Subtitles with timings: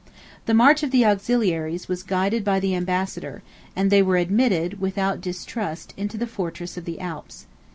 [0.47, 3.43] The march of the auxiliaries was guided by the ambassador;
[3.75, 7.45] and they were admitted, without distrust, into the fortresses of the Alps.